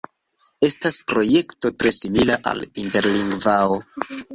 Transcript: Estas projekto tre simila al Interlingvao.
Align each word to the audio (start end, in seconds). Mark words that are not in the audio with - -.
Estas 0.67 0.97
projekto 1.13 1.73
tre 1.85 1.95
simila 2.01 2.41
al 2.55 2.67
Interlingvao. 2.87 3.83